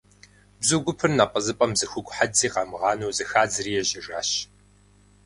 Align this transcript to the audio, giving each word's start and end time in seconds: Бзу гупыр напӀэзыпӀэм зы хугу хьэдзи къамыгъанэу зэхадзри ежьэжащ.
Бзу 0.59 0.77
гупыр 0.85 1.11
напӀэзыпӀэм 1.17 1.71
зы 1.79 1.85
хугу 1.91 2.11
хьэдзи 2.15 2.47
къамыгъанэу 2.53 3.15
зэхадзри 3.17 3.71
ежьэжащ. 3.81 4.29